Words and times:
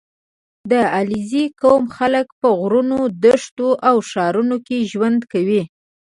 •د 0.71 0.73
علیزي 0.95 1.45
قوم 1.61 1.83
خلک 1.97 2.27
په 2.41 2.47
غرونو، 2.59 2.99
دښتو 3.23 3.69
او 3.87 3.95
ښارونو 4.09 4.55
کې 4.67 4.77
ژوند 4.91 5.19
کوي. 5.31 5.61